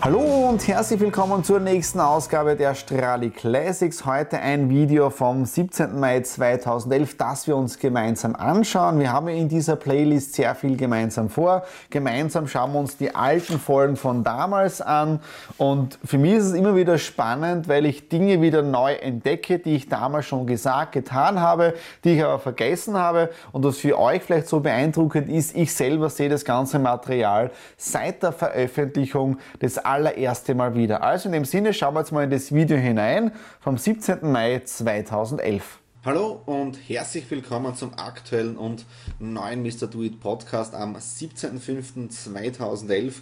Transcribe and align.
Hallo 0.00 0.48
und 0.48 0.68
herzlich 0.68 1.00
willkommen 1.00 1.42
zur 1.42 1.58
nächsten 1.58 1.98
Ausgabe 1.98 2.54
der 2.54 2.76
Strali 2.76 3.30
Classics. 3.30 4.06
Heute 4.06 4.38
ein 4.38 4.70
Video 4.70 5.10
vom 5.10 5.44
17. 5.44 5.98
Mai 5.98 6.20
2011, 6.20 7.16
das 7.16 7.48
wir 7.48 7.56
uns 7.56 7.80
gemeinsam 7.80 8.36
anschauen. 8.36 9.00
Wir 9.00 9.12
haben 9.12 9.26
in 9.26 9.48
dieser 9.48 9.74
Playlist 9.74 10.34
sehr 10.34 10.54
viel 10.54 10.76
gemeinsam 10.76 11.28
vor. 11.28 11.64
Gemeinsam 11.90 12.46
schauen 12.46 12.74
wir 12.74 12.78
uns 12.78 12.96
die 12.96 13.12
alten 13.12 13.58
Folgen 13.58 13.96
von 13.96 14.22
damals 14.22 14.80
an. 14.80 15.18
Und 15.56 15.98
für 16.04 16.16
mich 16.16 16.34
ist 16.34 16.44
es 16.44 16.52
immer 16.52 16.76
wieder 16.76 16.96
spannend, 16.98 17.66
weil 17.66 17.84
ich 17.84 18.08
Dinge 18.08 18.40
wieder 18.40 18.62
neu 18.62 18.94
entdecke, 18.94 19.58
die 19.58 19.74
ich 19.74 19.88
damals 19.88 20.26
schon 20.26 20.46
gesagt, 20.46 20.92
getan 20.92 21.40
habe, 21.40 21.74
die 22.04 22.14
ich 22.14 22.24
aber 22.24 22.38
vergessen 22.38 22.96
habe. 22.96 23.30
Und 23.50 23.64
was 23.64 23.78
für 23.78 23.98
euch 23.98 24.22
vielleicht 24.22 24.46
so 24.46 24.60
beeindruckend 24.60 25.28
ist, 25.28 25.56
ich 25.56 25.74
selber 25.74 26.08
sehe 26.08 26.28
das 26.28 26.44
ganze 26.44 26.78
Material 26.78 27.50
seit 27.76 28.22
der 28.22 28.30
Veröffentlichung 28.30 29.38
des 29.60 29.88
allererste 29.98 30.54
Mal 30.54 30.74
wieder. 30.76 31.02
Also 31.02 31.28
in 31.28 31.32
dem 31.32 31.44
Sinne 31.44 31.74
schauen 31.74 31.94
wir 31.94 32.00
jetzt 32.00 32.12
mal 32.12 32.22
in 32.22 32.30
das 32.30 32.54
Video 32.54 32.76
hinein 32.76 33.32
vom 33.58 33.76
17. 33.76 34.30
Mai 34.30 34.62
2011. 34.64 35.80
Hallo 36.04 36.40
und 36.46 36.78
herzlich 36.88 37.28
willkommen 37.28 37.74
zum 37.74 37.98
aktuellen 37.98 38.56
und 38.56 38.86
neuen 39.18 39.64
Mr. 39.64 39.88
Do 39.88 40.04
It 40.04 40.20
Podcast 40.20 40.76
am 40.76 40.94
17.05.2011. 40.94 43.14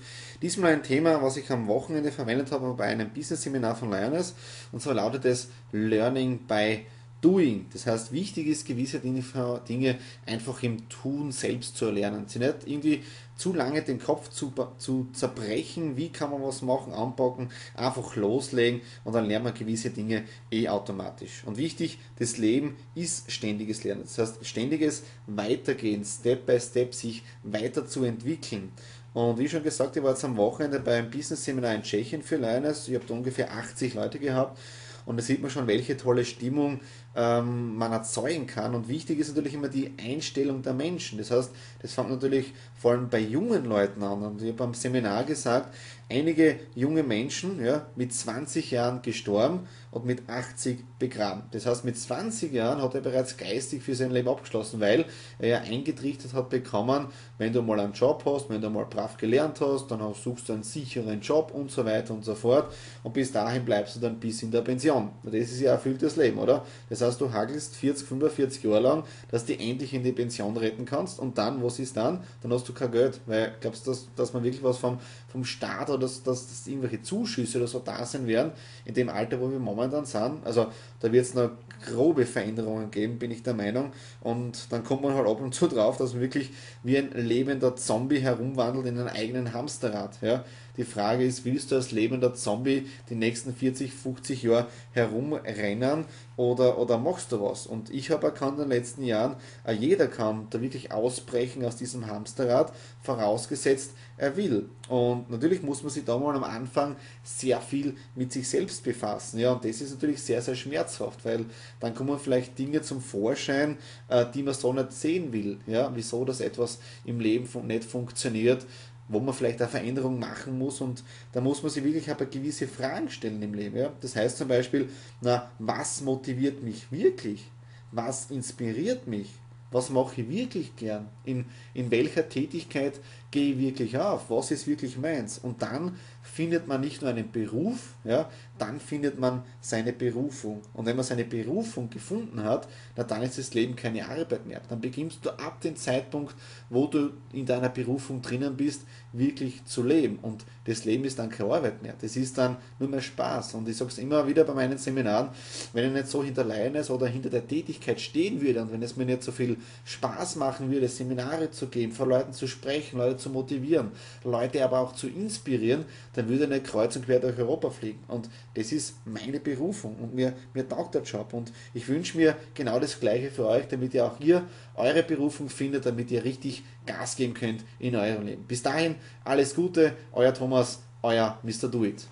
Diesmal 0.42 0.74
ein 0.74 0.82
Thema, 0.82 1.22
was 1.22 1.38
ich 1.38 1.50
am 1.50 1.66
Wochenende 1.66 2.12
verwendet 2.12 2.52
habe 2.52 2.74
bei 2.74 2.84
einem 2.84 3.08
Business-Seminar 3.08 3.76
von 3.76 3.90
Lioness 3.90 4.34
und 4.70 4.82
zwar 4.82 4.92
lautet 4.92 5.24
es 5.24 5.48
Learning 5.72 6.40
by 6.46 6.84
Doing. 7.22 7.66
Das 7.72 7.86
heißt, 7.86 8.12
wichtig 8.12 8.46
ist, 8.46 8.66
gewisse 8.66 9.00
Dinge 9.00 9.98
einfach 10.26 10.62
im 10.62 10.88
Tun 10.88 11.32
selbst 11.32 11.76
zu 11.76 11.86
erlernen. 11.86 12.26
Sie 12.28 12.38
nicht 12.38 12.66
irgendwie 12.66 13.02
zu 13.36 13.52
lange 13.52 13.82
den 13.82 13.98
Kopf 13.98 14.30
zu, 14.30 14.52
zu 14.78 15.08
zerbrechen, 15.12 15.96
wie 15.96 16.10
kann 16.10 16.30
man 16.30 16.42
was 16.42 16.62
machen, 16.62 16.92
anpacken, 16.92 17.50
einfach 17.74 18.16
loslegen 18.16 18.80
und 19.04 19.14
dann 19.14 19.26
lernt 19.26 19.44
man 19.44 19.54
gewisse 19.54 19.90
Dinge 19.90 20.24
eh 20.50 20.68
automatisch. 20.68 21.42
Und 21.44 21.56
wichtig, 21.56 21.98
das 22.18 22.38
Leben 22.38 22.76
ist 22.94 23.30
ständiges 23.30 23.84
Lernen. 23.84 24.02
Das 24.02 24.18
heißt, 24.18 24.46
ständiges 24.46 25.02
Weitergehen, 25.26 26.04
Step 26.04 26.46
by 26.46 26.60
Step 26.60 26.94
sich 26.94 27.22
weiterzuentwickeln. 27.42 28.72
Und 29.14 29.38
wie 29.38 29.48
schon 29.48 29.62
gesagt, 29.62 29.96
ich 29.96 30.02
war 30.02 30.10
jetzt 30.10 30.24
am 30.24 30.36
Wochenende 30.36 30.80
beim 30.80 31.10
Business 31.10 31.44
Seminar 31.44 31.74
in 31.74 31.82
Tschechien 31.82 32.22
für 32.22 32.36
Lioness. 32.36 32.88
Ich 32.88 32.94
habe 32.94 33.06
da 33.06 33.14
ungefähr 33.14 33.50
80 33.52 33.94
Leute 33.94 34.18
gehabt 34.18 34.58
und 35.06 35.16
da 35.16 35.22
sieht 35.22 35.40
man 35.40 35.50
schon, 35.50 35.68
welche 35.68 35.96
tolle 35.96 36.24
Stimmung 36.24 36.80
ähm, 37.14 37.76
man 37.76 37.92
erzeugen 37.92 38.46
kann. 38.48 38.74
Und 38.74 38.88
wichtig 38.88 39.20
ist 39.20 39.28
natürlich 39.28 39.54
immer 39.54 39.68
die 39.68 39.92
Einstellung 39.98 40.62
der 40.62 40.74
Menschen. 40.74 41.18
Das 41.18 41.30
heißt, 41.30 41.52
das 41.80 41.92
fängt 41.94 42.10
natürlich 42.10 42.52
vor 42.74 42.90
allem 42.90 43.08
bei 43.08 43.20
jungen 43.20 43.64
Leuten 43.64 44.02
an. 44.02 44.22
Und 44.22 44.42
ich 44.42 44.48
habe 44.48 44.58
beim 44.58 44.74
Seminar 44.74 45.24
gesagt, 45.24 45.72
einige 46.08 46.60
junge 46.74 47.02
Menschen 47.02 47.64
ja, 47.64 47.86
mit 47.96 48.12
20 48.12 48.70
Jahren 48.70 49.02
gestorben 49.02 49.66
und 49.90 50.04
mit 50.04 50.28
80 50.28 50.84
begraben. 50.98 51.42
Das 51.50 51.66
heißt, 51.66 51.84
mit 51.84 51.98
20 51.98 52.52
Jahren 52.52 52.80
hat 52.80 52.94
er 52.94 53.00
bereits 53.00 53.36
geistig 53.36 53.82
für 53.82 53.94
sein 53.94 54.10
Leben 54.10 54.28
abgeschlossen, 54.28 54.78
weil 54.78 55.06
er 55.38 55.48
ja 55.48 55.60
eingetrichtert 55.60 56.32
hat 56.32 56.48
bekommen, 56.50 57.08
wenn 57.38 57.52
du 57.52 57.60
mal 57.62 57.80
einen 57.80 57.92
Job 57.92 58.22
hast, 58.24 58.48
wenn 58.50 58.60
du 58.60 58.70
mal 58.70 58.84
brav 58.84 59.16
gelernt 59.16 59.60
hast, 59.60 59.90
dann 59.90 60.00
suchst 60.14 60.48
du 60.48 60.52
einen 60.52 60.62
sicheren 60.62 61.20
Job 61.20 61.50
und 61.52 61.70
so 61.70 61.84
weiter 61.84 62.14
und 62.14 62.24
so 62.24 62.34
fort. 62.34 62.72
Und 63.02 63.12
bis 63.12 63.32
dahin 63.32 63.64
bleibst 63.64 63.96
du 63.96 64.00
dann 64.00 64.20
bis 64.20 64.42
in 64.42 64.50
der 64.50 64.60
Pension. 64.62 65.10
Das 65.24 65.34
ist 65.34 65.60
ja 65.60 65.72
erfülltes 65.72 66.16
Leben, 66.16 66.38
oder? 66.38 66.64
Das 66.88 67.00
heißt, 67.00 67.20
du 67.20 67.32
hagelst 67.32 67.76
40, 67.76 68.06
45 68.06 68.62
Jahre 68.62 68.80
lang, 68.80 69.04
dass 69.30 69.44
du 69.44 69.58
endlich 69.58 69.92
in 69.92 70.04
die 70.04 70.12
Pension 70.12 70.56
retten 70.56 70.84
kannst 70.84 71.18
und 71.18 71.36
dann, 71.36 71.62
was 71.64 71.78
ist 71.78 71.96
dann? 71.96 72.22
Dann 72.42 72.52
hast 72.52 72.68
du 72.68 72.72
kein 72.72 72.92
Geld, 72.92 73.20
weil 73.26 73.54
glaubst 73.60 73.86
du, 73.86 73.90
dass, 73.90 74.08
dass 74.14 74.32
man 74.32 74.44
wirklich 74.44 74.62
was 74.62 74.78
vom, 74.78 74.98
vom 75.28 75.44
Staat 75.44 75.90
dass, 75.96 76.22
dass, 76.22 76.46
dass 76.46 76.66
irgendwelche 76.66 77.02
Zuschüsse 77.02 77.58
oder 77.58 77.66
so 77.66 77.80
da 77.80 78.04
sein 78.04 78.26
werden, 78.26 78.52
in 78.84 78.94
dem 78.94 79.08
Alter, 79.08 79.40
wo 79.40 79.50
wir 79.50 79.58
momentan 79.58 80.04
sind. 80.04 80.44
Also 80.44 80.66
da 81.00 81.12
wird 81.12 81.24
es 81.24 81.34
noch 81.34 81.50
grobe 81.84 82.26
Veränderungen 82.26 82.90
geben, 82.90 83.18
bin 83.18 83.30
ich 83.30 83.42
der 83.42 83.54
Meinung. 83.54 83.92
Und 84.20 84.72
dann 84.72 84.84
kommt 84.84 85.02
man 85.02 85.14
halt 85.14 85.26
ab 85.26 85.40
und 85.40 85.54
zu 85.54 85.66
drauf, 85.66 85.96
dass 85.96 86.12
man 86.12 86.22
wirklich 86.22 86.50
wie 86.82 86.98
ein 86.98 87.10
lebender 87.12 87.76
Zombie 87.76 88.20
herumwandelt 88.20 88.86
in 88.86 88.98
einem 88.98 89.08
eigenen 89.08 89.52
Hamsterrad. 89.52 90.18
Ja? 90.22 90.44
Die 90.76 90.84
Frage 90.84 91.24
ist, 91.24 91.44
willst 91.44 91.70
du 91.70 91.76
als 91.76 91.92
lebender 91.92 92.34
Zombie 92.34 92.86
die 93.08 93.14
nächsten 93.14 93.54
40, 93.54 93.92
50 93.92 94.42
Jahre 94.42 94.66
herumrennen 94.92 96.04
oder, 96.36 96.78
oder 96.78 96.98
machst 96.98 97.32
du 97.32 97.40
was? 97.40 97.66
Und 97.66 97.90
ich 97.90 98.10
habe 98.10 98.26
erkannt 98.26 98.58
in 98.58 98.68
den 98.68 98.70
letzten 98.70 99.02
Jahren, 99.02 99.36
äh, 99.64 99.72
jeder 99.72 100.06
kann 100.06 100.46
da 100.50 100.60
wirklich 100.60 100.92
ausbrechen 100.92 101.64
aus 101.64 101.76
diesem 101.76 102.06
Hamsterrad, 102.06 102.72
vorausgesetzt, 103.02 103.92
er 104.18 104.36
will. 104.36 104.68
Und 104.88 105.30
natürlich 105.30 105.62
muss 105.62 105.82
man 105.82 105.90
sich 105.90 106.04
da 106.04 106.18
mal 106.18 106.34
am 106.36 106.44
Anfang 106.44 106.96
sehr 107.22 107.60
viel 107.60 107.96
mit 108.14 108.32
sich 108.32 108.48
selbst 108.48 108.84
befassen. 108.84 109.38
Ja, 109.38 109.52
und 109.52 109.64
das 109.64 109.80
ist 109.80 109.92
natürlich 109.92 110.22
sehr, 110.22 110.42
sehr 110.42 110.54
schmerzhaft, 110.54 111.24
weil 111.24 111.46
dann 111.80 111.94
kommen 111.94 112.18
vielleicht 112.18 112.58
Dinge 112.58 112.82
zum 112.82 113.00
Vorschein, 113.00 113.78
äh, 114.08 114.26
die 114.34 114.42
man 114.42 114.54
so 114.54 114.72
nicht 114.72 114.92
sehen 114.92 115.32
will. 115.32 115.58
Ja, 115.66 115.90
wieso 115.94 116.24
das 116.24 116.40
etwas 116.40 116.78
im 117.04 117.20
Leben 117.20 117.48
nicht 117.66 117.84
funktioniert, 117.84 118.66
wo 119.08 119.20
man 119.20 119.34
vielleicht 119.34 119.60
eine 119.60 119.70
Veränderung 119.70 120.18
machen 120.18 120.58
muss 120.58 120.80
und 120.80 121.04
da 121.32 121.40
muss 121.40 121.62
man 121.62 121.70
sich 121.70 121.84
wirklich 121.84 122.10
aber 122.10 122.26
gewisse 122.26 122.66
Fragen 122.66 123.08
stellen 123.08 123.42
im 123.42 123.54
Leben. 123.54 123.76
Ja? 123.76 123.92
Das 124.00 124.16
heißt 124.16 124.38
zum 124.38 124.48
Beispiel, 124.48 124.88
na, 125.20 125.50
was 125.58 126.00
motiviert 126.00 126.62
mich 126.62 126.90
wirklich? 126.90 127.50
Was 127.92 128.30
inspiriert 128.30 129.06
mich? 129.06 129.30
Was 129.70 129.90
mache 129.90 130.22
ich 130.22 130.28
wirklich 130.28 130.76
gern? 130.76 131.08
In, 131.24 131.44
in 131.74 131.90
welcher 131.90 132.28
Tätigkeit 132.28 132.94
gehe 133.36 133.52
ich 133.52 133.58
wirklich 133.58 133.98
auf? 133.98 134.30
Was 134.30 134.50
ist 134.50 134.66
wirklich 134.66 134.96
meins? 134.96 135.36
Und 135.36 135.60
dann 135.60 135.96
findet 136.22 136.66
man 136.66 136.80
nicht 136.80 137.02
nur 137.02 137.10
einen 137.10 137.30
Beruf, 137.30 137.94
ja, 138.02 138.30
dann 138.58 138.80
findet 138.80 139.18
man 139.18 139.42
seine 139.60 139.92
Berufung. 139.92 140.62
Und 140.72 140.86
wenn 140.86 140.96
man 140.96 141.04
seine 141.04 141.24
Berufung 141.24 141.90
gefunden 141.90 142.42
hat, 142.42 142.66
na, 142.96 143.04
dann 143.04 143.22
ist 143.22 143.36
das 143.36 143.52
Leben 143.52 143.76
keine 143.76 144.08
Arbeit 144.08 144.46
mehr. 144.46 144.62
Dann 144.68 144.80
beginnst 144.80 145.18
du 145.24 145.30
ab 145.30 145.60
dem 145.60 145.76
Zeitpunkt, 145.76 146.34
wo 146.70 146.86
du 146.86 147.10
in 147.32 147.44
deiner 147.44 147.68
Berufung 147.68 148.22
drinnen 148.22 148.56
bist, 148.56 148.82
wirklich 149.12 149.64
zu 149.66 149.82
leben. 149.82 150.18
Und 150.22 150.44
das 150.64 150.84
Leben 150.84 151.04
ist 151.04 151.18
dann 151.18 151.28
keine 151.28 151.52
Arbeit 151.52 151.82
mehr. 151.82 151.94
Das 152.00 152.16
ist 152.16 152.38
dann 152.38 152.56
nur 152.78 152.88
mehr 152.88 153.02
Spaß. 153.02 153.54
Und 153.54 153.68
ich 153.68 153.76
sage 153.76 153.90
es 153.90 153.98
immer 153.98 154.26
wieder 154.26 154.44
bei 154.44 154.54
meinen 154.54 154.78
Seminaren, 154.78 155.28
wenn 155.74 155.86
ich 155.86 155.92
nicht 155.92 156.08
so 156.08 156.24
hinter 156.24 156.44
Leines 156.44 156.90
oder 156.90 157.06
hinter 157.06 157.30
der 157.30 157.46
Tätigkeit 157.46 158.00
stehen 158.00 158.40
würde 158.40 158.62
und 158.62 158.72
wenn 158.72 158.82
es 158.82 158.96
mir 158.96 159.04
nicht 159.04 159.22
so 159.22 159.32
viel 159.32 159.58
Spaß 159.84 160.36
machen 160.36 160.70
würde, 160.70 160.88
Seminare 160.88 161.50
zu 161.50 161.68
geben, 161.68 161.92
vor 161.92 162.06
Leuten 162.06 162.32
zu 162.32 162.46
sprechen, 162.46 162.98
Leute 162.98 163.18
zu 163.18 163.25
motivieren, 163.30 163.90
Leute 164.24 164.64
aber 164.64 164.80
auch 164.80 164.92
zu 164.92 165.08
inspirieren, 165.08 165.84
dann 166.14 166.28
würde 166.28 166.44
ich 166.44 166.50
nicht 166.50 166.64
kreuz 166.64 166.96
und 166.96 167.06
quer 167.06 167.20
durch 167.20 167.38
Europa 167.38 167.70
fliegen. 167.70 168.00
Und 168.08 168.28
das 168.54 168.72
ist 168.72 168.96
meine 169.04 169.40
Berufung 169.40 169.96
und 169.96 170.14
mir, 170.14 170.34
mir 170.54 170.68
taugt 170.68 170.94
der 170.94 171.02
Job. 171.02 171.32
Und 171.32 171.52
ich 171.74 171.88
wünsche 171.88 172.16
mir 172.16 172.36
genau 172.54 172.78
das 172.78 172.98
Gleiche 173.00 173.30
für 173.30 173.46
euch, 173.46 173.68
damit 173.68 173.94
ihr 173.94 174.04
auch 174.04 174.20
ihr 174.20 174.42
eure 174.74 175.02
Berufung 175.02 175.48
findet, 175.48 175.86
damit 175.86 176.10
ihr 176.10 176.24
richtig 176.24 176.64
Gas 176.86 177.16
geben 177.16 177.34
könnt 177.34 177.64
in 177.78 177.96
eurem 177.96 178.26
Leben. 178.26 178.44
Bis 178.44 178.62
dahin, 178.62 178.96
alles 179.24 179.54
Gute, 179.54 179.92
euer 180.12 180.32
Thomas, 180.32 180.80
euer 181.02 181.38
Mr. 181.42 181.68
Do 181.68 181.84
It. 181.84 182.06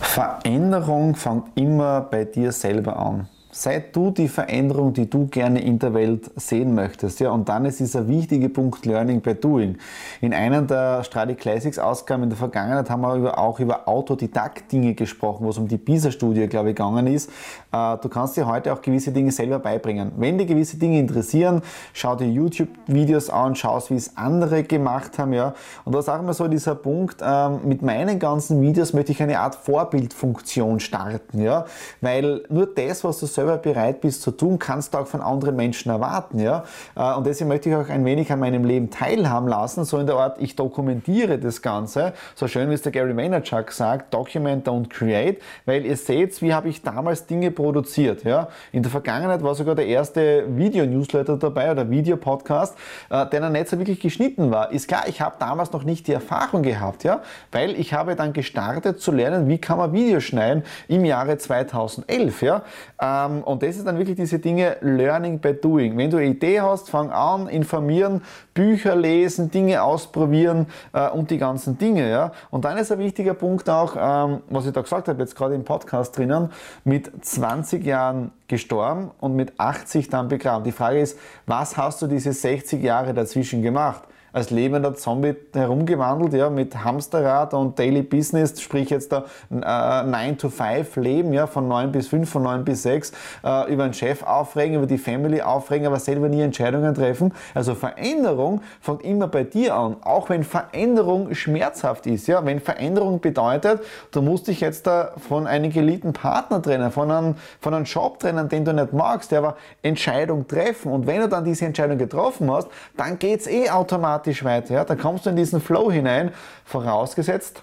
Veränderung 0.00 1.14
fängt 1.14 1.48
immer 1.56 2.00
bei 2.00 2.24
dir 2.24 2.52
selber 2.52 2.96
an. 2.96 3.28
Sei 3.56 3.82
du 3.90 4.10
die 4.10 4.28
Veränderung, 4.28 4.92
die 4.92 5.08
du 5.08 5.26
gerne 5.28 5.62
in 5.62 5.78
der 5.78 5.94
Welt 5.94 6.30
sehen 6.36 6.74
möchtest. 6.74 7.20
Ja, 7.20 7.30
und 7.30 7.48
dann 7.48 7.64
ist 7.64 7.80
dieser 7.80 8.06
wichtige 8.06 8.50
Punkt 8.50 8.84
Learning 8.84 9.22
by 9.22 9.34
Doing. 9.34 9.78
In 10.20 10.34
einer 10.34 10.60
der 10.60 11.02
Stradi 11.04 11.34
Classics 11.34 11.78
Ausgaben 11.78 12.24
in 12.24 12.28
der 12.28 12.36
Vergangenheit 12.36 12.90
haben 12.90 13.00
wir 13.00 13.38
auch 13.38 13.58
über 13.58 13.88
Autodidakt-Dinge 13.88 14.92
gesprochen, 14.92 15.46
wo 15.46 15.50
es 15.50 15.58
um 15.58 15.68
die 15.68 15.78
PISA-Studie, 15.78 16.48
glaube 16.48 16.70
ich, 16.70 16.76
gegangen 16.76 17.06
ist. 17.06 17.30
Äh, 17.72 17.96
du 17.96 18.10
kannst 18.10 18.36
dir 18.36 18.46
heute 18.46 18.74
auch 18.74 18.82
gewisse 18.82 19.10
Dinge 19.10 19.32
selber 19.32 19.58
beibringen. 19.58 20.12
Wenn 20.16 20.36
dir 20.36 20.44
gewisse 20.44 20.76
Dinge 20.76 20.98
interessieren, 20.98 21.62
schau 21.94 22.14
dir 22.14 22.28
YouTube-Videos 22.28 23.30
an, 23.30 23.56
schaust, 23.56 23.90
wie 23.90 23.96
es 23.96 24.18
andere 24.18 24.64
gemacht 24.64 25.18
haben. 25.18 25.32
Ja. 25.32 25.54
Und 25.86 25.94
da 25.94 26.00
ist 26.00 26.10
auch 26.10 26.18
immer 26.18 26.34
so 26.34 26.46
dieser 26.46 26.74
Punkt, 26.74 27.22
ähm, 27.22 27.60
mit 27.64 27.80
meinen 27.80 28.18
ganzen 28.18 28.60
Videos 28.60 28.92
möchte 28.92 29.12
ich 29.12 29.22
eine 29.22 29.40
Art 29.40 29.54
Vorbildfunktion 29.54 30.78
starten. 30.78 31.40
Ja. 31.40 31.64
Weil 32.02 32.42
nur 32.50 32.66
das, 32.66 33.02
was 33.02 33.18
du 33.18 33.24
selber 33.24 33.45
selber 33.46 33.58
bereit 33.58 34.00
bist 34.00 34.22
zu 34.22 34.30
tun, 34.32 34.58
kannst 34.58 34.92
du 34.94 34.98
auch 34.98 35.06
von 35.06 35.20
anderen 35.20 35.56
Menschen 35.56 35.90
erwarten. 35.90 36.38
Ja? 36.40 36.64
Äh, 36.96 37.14
und 37.14 37.26
deswegen 37.26 37.48
möchte 37.48 37.68
ich 37.68 37.76
auch 37.76 37.88
ein 37.88 38.04
wenig 38.04 38.30
an 38.32 38.40
meinem 38.40 38.64
Leben 38.64 38.90
teilhaben 38.90 39.48
lassen, 39.48 39.84
so 39.84 39.98
in 39.98 40.06
der 40.06 40.16
Art, 40.16 40.40
ich 40.40 40.56
dokumentiere 40.56 41.38
das 41.38 41.62
Ganze, 41.62 42.12
so 42.34 42.48
schön 42.48 42.68
wie 42.70 42.74
es 42.74 42.82
der 42.82 42.92
Gary 42.92 43.16
Vaynerchuk 43.16 43.70
sagt, 43.70 44.12
document, 44.12 44.66
don't 44.66 44.88
create, 44.88 45.40
weil 45.64 45.86
ihr 45.86 45.96
seht, 45.96 46.40
wie 46.42 46.52
habe 46.52 46.68
ich 46.68 46.82
damals 46.82 47.26
Dinge 47.26 47.50
produziert. 47.50 48.24
Ja? 48.24 48.48
In 48.72 48.82
der 48.82 48.90
Vergangenheit 48.90 49.42
war 49.42 49.54
sogar 49.54 49.74
der 49.74 49.86
erste 49.86 50.44
Video-Newsletter 50.48 51.36
dabei 51.36 51.70
oder 51.70 51.88
Videopodcast, 51.88 52.76
äh, 53.10 53.26
der 53.26 53.40
dann 53.40 53.52
nicht 53.52 53.68
so 53.68 53.78
wirklich 53.78 54.00
geschnitten 54.00 54.50
war. 54.50 54.72
Ist 54.72 54.88
klar, 54.88 55.04
ich 55.06 55.20
habe 55.20 55.36
damals 55.38 55.72
noch 55.72 55.84
nicht 55.84 56.08
die 56.08 56.12
Erfahrung 56.12 56.62
gehabt, 56.62 57.04
ja? 57.04 57.22
weil 57.52 57.78
ich 57.78 57.92
habe 57.92 58.16
dann 58.16 58.32
gestartet 58.32 59.00
zu 59.00 59.12
lernen, 59.12 59.48
wie 59.48 59.58
kann 59.58 59.78
man 59.78 59.92
Videos 59.92 60.24
schneiden 60.24 60.64
im 60.88 61.04
Jahre 61.04 61.38
2011. 61.38 62.42
Ja? 62.42 62.62
Ähm, 63.00 63.35
und 63.42 63.62
das 63.62 63.76
ist 63.76 63.86
dann 63.86 63.98
wirklich 63.98 64.16
diese 64.16 64.38
Dinge 64.38 64.76
Learning 64.80 65.38
by 65.38 65.54
Doing. 65.54 65.96
Wenn 65.96 66.10
du 66.10 66.16
eine 66.16 66.26
Idee 66.26 66.60
hast, 66.60 66.90
fang 66.90 67.10
an, 67.10 67.48
informieren, 67.48 68.22
Bücher 68.54 68.96
lesen, 68.96 69.50
Dinge 69.50 69.82
ausprobieren 69.82 70.66
äh, 70.92 71.08
und 71.08 71.30
die 71.30 71.38
ganzen 71.38 71.78
Dinge. 71.78 72.08
Ja? 72.08 72.32
Und 72.50 72.64
dann 72.64 72.78
ist 72.78 72.92
ein 72.92 72.98
wichtiger 72.98 73.34
Punkt 73.34 73.68
auch, 73.68 73.96
ähm, 73.98 74.42
was 74.48 74.66
ich 74.66 74.72
da 74.72 74.82
gesagt 74.82 75.08
habe, 75.08 75.20
jetzt 75.20 75.36
gerade 75.36 75.54
im 75.54 75.64
Podcast 75.64 76.16
drinnen, 76.16 76.50
mit 76.84 77.10
20 77.24 77.84
Jahren 77.84 78.32
gestorben 78.48 79.10
und 79.20 79.34
mit 79.34 79.58
80 79.58 80.08
dann 80.08 80.28
begraben. 80.28 80.64
Die 80.64 80.72
Frage 80.72 81.00
ist, 81.00 81.18
was 81.46 81.76
hast 81.76 82.02
du 82.02 82.06
diese 82.06 82.32
60 82.32 82.82
Jahre 82.82 83.14
dazwischen 83.14 83.62
gemacht? 83.62 84.02
Als 84.36 84.50
lebender 84.50 84.94
Zombie 84.94 85.34
herumgewandelt, 85.54 86.34
ja, 86.34 86.50
mit 86.50 86.84
Hamsterrad 86.84 87.54
und 87.54 87.78
Daily 87.78 88.02
Business, 88.02 88.60
sprich 88.60 88.90
jetzt 88.90 89.10
da 89.10 89.24
äh, 89.50 90.06
9 90.06 90.36
to 90.36 90.50
5 90.50 90.96
Leben, 90.96 91.32
ja, 91.32 91.46
von 91.46 91.66
9 91.66 91.90
bis 91.90 92.08
5, 92.08 92.28
von 92.28 92.42
9 92.42 92.62
bis 92.62 92.82
6, 92.82 93.12
äh, 93.42 93.72
über 93.72 93.84
einen 93.84 93.94
Chef 93.94 94.22
aufregen, 94.22 94.76
über 94.76 94.86
die 94.86 94.98
Family 94.98 95.40
aufregen, 95.40 95.86
aber 95.86 95.98
selber 95.98 96.28
nie 96.28 96.42
Entscheidungen 96.42 96.94
treffen. 96.94 97.32
Also 97.54 97.74
Veränderung 97.74 98.60
fängt 98.82 99.04
immer 99.04 99.26
bei 99.26 99.42
dir 99.42 99.74
an, 99.74 99.96
auch 100.02 100.28
wenn 100.28 100.44
Veränderung 100.44 101.34
schmerzhaft 101.34 102.06
ist, 102.06 102.26
ja, 102.26 102.44
wenn 102.44 102.60
Veränderung 102.60 103.20
bedeutet, 103.20 103.80
du 104.10 104.20
musst 104.20 104.48
dich 104.48 104.60
jetzt 104.60 104.86
da 104.86 105.12
von 105.16 105.46
einem 105.46 105.72
geliebten 105.72 106.12
Partner 106.12 106.60
trennen, 106.60 106.90
von 106.90 107.10
einem, 107.10 107.36
von 107.58 107.72
einem 107.72 107.86
Job 107.86 108.18
trennen, 108.18 108.50
den 108.50 108.66
du 108.66 108.74
nicht 108.74 108.92
magst, 108.92 109.30
der 109.32 109.38
aber 109.38 109.56
Entscheidung 109.80 110.46
treffen 110.46 110.92
und 110.92 111.06
wenn 111.06 111.22
du 111.22 111.28
dann 111.30 111.46
diese 111.46 111.64
Entscheidung 111.64 111.96
getroffen 111.96 112.52
hast, 112.52 112.68
dann 112.98 113.18
geht's 113.18 113.46
eh 113.46 113.70
automatisch 113.70 114.25
automatisch 114.26 114.44
weiter. 114.44 114.74
Ja? 114.74 114.84
Dann 114.84 114.98
kommst 114.98 115.26
du 115.26 115.30
in 115.30 115.36
diesen 115.36 115.60
Flow 115.60 115.90
hinein, 115.90 116.32
vorausgesetzt, 116.64 117.62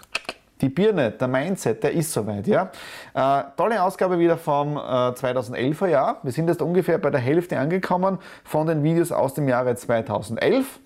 die 0.61 0.69
Birne, 0.69 1.11
der 1.11 1.27
Mindset, 1.27 1.83
der 1.83 1.91
ist 1.91 2.11
soweit. 2.11 2.47
Ja? 2.47 2.71
Äh, 3.13 3.43
tolle 3.57 3.83
Ausgabe 3.83 4.17
wieder 4.19 4.37
vom 4.37 4.77
äh, 4.77 4.79
2011er 4.79 5.87
Jahr. 5.87 6.17
Wir 6.23 6.31
sind 6.31 6.47
jetzt 6.47 6.61
ungefähr 6.61 6.97
bei 6.97 7.09
der 7.09 7.19
Hälfte 7.19 7.59
angekommen 7.59 8.19
von 8.43 8.67
den 8.67 8.83
Videos 8.83 9.11
aus 9.11 9.33
dem 9.33 9.47
Jahre 9.47 9.75
2011 9.75 10.79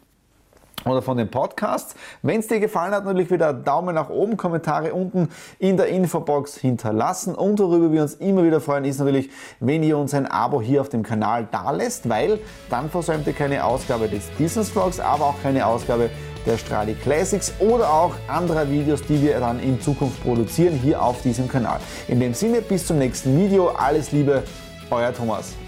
oder 0.90 1.02
von 1.02 1.18
den 1.18 1.30
Podcasts. 1.30 1.96
Wenn 2.22 2.40
es 2.40 2.48
dir 2.48 2.60
gefallen 2.60 2.94
hat, 2.94 3.06
natürlich 3.06 3.32
wieder 3.32 3.54
Daumen 3.54 3.96
nach 3.96 4.10
oben, 4.10 4.38
Kommentare 4.38 4.94
unten 4.94 5.30
in 5.60 5.78
der 5.78 5.88
Infobox 5.88 6.56
hinterlassen. 6.56 7.36
Und 7.36 7.60
worüber 7.60 7.92
wir 7.92 8.02
uns 8.02 8.16
immer 8.16 8.44
wieder 8.44 8.62
freuen, 8.62 8.86
ist 8.86 9.00
natürlich, 9.00 9.30
wenn 9.60 9.84
ihr 9.84 9.98
uns 9.98 10.14
ein 10.14 10.26
Abo 10.26 10.62
hier 10.62 10.82
auf 10.82 10.90
dem 10.90 11.04
Kanal 11.04 11.48
da 11.52 11.72
lässt, 11.72 12.10
weil 12.10 12.40
dann 12.70 12.90
versäumt 12.90 13.28
ihr 13.28 13.34
keine 13.34 13.64
Ausgabe 13.64 14.08
des 14.08 14.26
Business 14.38 14.70
Vlogs, 14.70 15.00
aber 15.00 15.26
auch 15.26 15.42
keine 15.42 15.66
Ausgabe 15.66 16.10
der 16.46 16.58
Stradi 16.58 16.94
Classics 16.94 17.54
oder 17.60 17.92
auch 17.92 18.16
anderer 18.28 18.70
Videos, 18.70 19.02
die 19.04 19.22
wir 19.22 19.40
dann 19.40 19.60
in 19.60 19.82
Zukunft 19.82 20.24
produzieren 20.24 20.74
hier 20.74 21.02
auf 21.02 21.22
diesem 21.22 21.48
Kanal. 21.48 21.80
In 22.08 22.20
dem 22.20 22.34
Sinne, 22.34 22.62
bis 22.62 22.88
zum 22.88 22.98
nächsten 22.98 23.38
Video. 23.38 23.70
Alles 23.70 24.12
Liebe, 24.12 24.44
euer 24.90 25.14
Thomas. 25.14 25.67